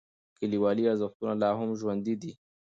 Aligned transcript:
کلیوالي 0.39 0.83
ارزښتونه 0.91 1.33
لا 1.41 1.49
هم 1.59 1.69
ژوندی 1.79 2.15
دي. 2.21 2.31